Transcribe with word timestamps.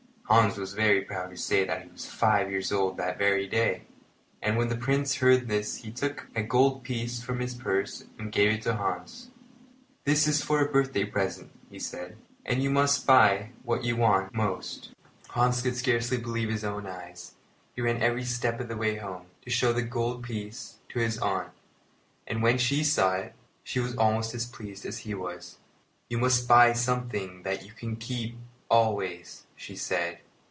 Hans 0.33 0.55
was 0.55 0.71
very 0.71 1.01
proud 1.01 1.29
to 1.31 1.35
say 1.35 1.65
that 1.65 1.81
he 1.83 1.91
was 1.91 2.05
five 2.05 2.49
years 2.49 2.71
old 2.71 2.95
that 2.95 3.17
very 3.17 3.47
day; 3.47 3.81
and 4.41 4.55
when 4.55 4.69
the 4.69 4.77
Prince 4.77 5.15
heard 5.17 5.49
this 5.49 5.75
he 5.83 5.91
took 5.91 6.27
a 6.33 6.41
gold 6.41 6.85
piece 6.85 7.21
from 7.21 7.41
his 7.41 7.53
purse 7.53 8.05
and 8.17 8.31
gave 8.31 8.49
it 8.53 8.61
to 8.61 8.77
Hans. 8.77 9.27
"This 10.05 10.29
is 10.29 10.41
for 10.41 10.61
a 10.61 10.71
birthday 10.71 11.03
present," 11.03 11.51
he 11.69 11.79
said, 11.79 12.15
"and 12.45 12.63
you 12.63 12.69
must 12.69 13.05
buy 13.05 13.49
what 13.63 13.83
you 13.83 13.97
want 13.97 14.33
most." 14.33 14.83
The 14.83 14.83
Silver 14.85 14.93
Chain 15.27 15.33
Hans 15.33 15.61
could 15.63 15.75
scarcely 15.75 16.17
believe 16.17 16.49
his 16.49 16.63
own 16.63 16.87
eyes. 16.87 17.33
He 17.75 17.81
ran 17.81 18.01
every 18.01 18.23
step 18.23 18.61
of 18.61 18.69
the 18.69 18.77
way 18.77 18.95
home, 18.95 19.25
to 19.41 19.49
show 19.49 19.73
the 19.73 19.81
gold 19.81 20.23
piece 20.23 20.77
to 20.93 20.99
his 20.99 21.17
aunt; 21.19 21.51
and, 22.25 22.41
when 22.41 22.57
she 22.57 22.85
saw 22.85 23.15
it, 23.15 23.33
she 23.65 23.81
was 23.81 23.97
almost 23.97 24.33
as 24.33 24.45
pleased 24.45 24.85
as 24.85 24.99
he 24.99 25.13
was. 25.13 25.57
"You 26.07 26.19
must 26.19 26.47
buy 26.47 26.71
something 26.71 27.43
that 27.43 27.65
you 27.65 27.73
can 27.73 27.97
keep 27.97 28.37
always," 28.69 29.43
she 29.57 29.75
said. 29.75 30.17